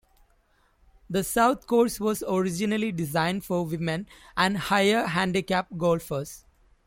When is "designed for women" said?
2.91-4.07